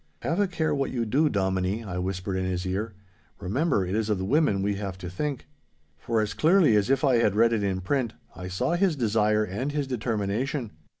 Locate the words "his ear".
2.43-2.93